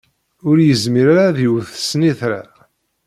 Ur 0.49 0.57
yezmir 0.61 1.07
ara 1.13 1.23
ad 1.29 1.37
yewt 1.43 1.71
snitra. 1.89 2.41